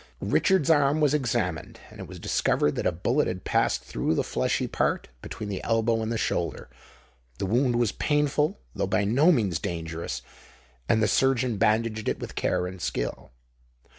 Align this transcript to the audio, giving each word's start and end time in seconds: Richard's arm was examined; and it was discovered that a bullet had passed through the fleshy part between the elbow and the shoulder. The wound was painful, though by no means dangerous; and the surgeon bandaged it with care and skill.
Richard's 0.23 0.71
arm 0.71 0.99
was 0.99 1.13
examined; 1.13 1.79
and 1.91 1.99
it 1.99 2.07
was 2.07 2.17
discovered 2.17 2.71
that 2.73 2.87
a 2.87 2.91
bullet 2.91 3.27
had 3.27 3.43
passed 3.43 3.83
through 3.83 4.15
the 4.15 4.23
fleshy 4.23 4.65
part 4.65 5.09
between 5.21 5.47
the 5.47 5.61
elbow 5.63 6.01
and 6.01 6.11
the 6.11 6.17
shoulder. 6.17 6.71
The 7.37 7.45
wound 7.45 7.75
was 7.75 7.91
painful, 7.91 8.57
though 8.73 8.87
by 8.87 9.03
no 9.05 9.31
means 9.31 9.59
dangerous; 9.59 10.23
and 10.89 11.03
the 11.03 11.07
surgeon 11.07 11.57
bandaged 11.57 12.09
it 12.09 12.19
with 12.19 12.33
care 12.33 12.65
and 12.65 12.81
skill. 12.81 13.29